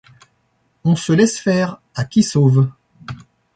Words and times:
On 0.83 0.95
se 0.95 1.13
laisse 1.13 1.37
faire 1.37 1.79
à 1.93 2.05
qui 2.05 2.23
sauve. 2.23 2.67